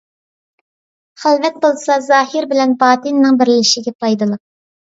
[1.23, 4.45] خىلۋەت بولسا زاھىر بىلەن باتىننىڭ بىرلىشىشىگە پايدىلىق.